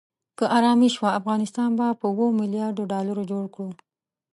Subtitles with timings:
[0.37, 3.69] که آرامي شوه افغانستان به په اوو ملیاردو ډالرو جوړ کړو.